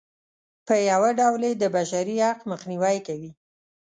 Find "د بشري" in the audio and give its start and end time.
1.61-2.15